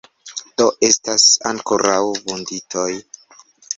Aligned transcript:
Do, 0.61 0.65
estas 0.87 1.27
ankoraŭ 1.51 2.01
vunditoj. 2.31 2.89